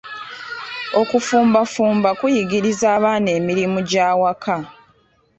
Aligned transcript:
Okufumbafumba 1.01 2.09
kuyigiriza 2.19 2.85
abaana 2.97 3.29
emirimu 3.37 3.79
gy'awaka. 3.89 4.55